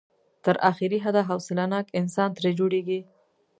[0.45, 2.99] تر اخري حده حوصله ناک انسان ترې جوړېږي.